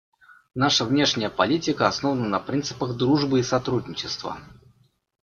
Наша 0.55 0.83
внешняя 0.83 1.29
политика 1.29 1.87
основана 1.87 2.27
на 2.27 2.39
принципах 2.39 2.97
дружбы 2.97 3.39
и 3.39 3.43
сотрудничества. 3.43 4.39